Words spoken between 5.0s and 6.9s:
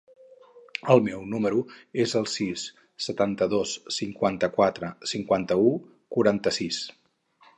cinquanta-u, quaranta-sis.